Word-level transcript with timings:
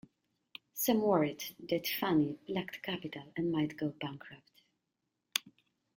Some 0.73 0.99
worried 1.03 1.55
that 1.69 1.85
Fannie 1.85 2.39
lacked 2.47 2.81
capital 2.81 3.31
and 3.37 3.51
might 3.51 3.77
go 3.77 3.89
bankrupt. 3.89 4.63